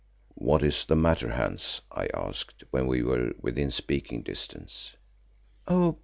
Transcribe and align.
"What 0.33 0.63
is 0.63 0.85
the 0.85 0.95
matter, 0.95 1.29
Hans?" 1.29 1.81
I 1.91 2.07
asked 2.11 2.63
when 2.71 2.87
we 2.87 3.03
were 3.03 3.33
within 3.39 3.69
speaking 3.69 4.23
distance. 4.23 4.95
"Oh! 5.67 5.99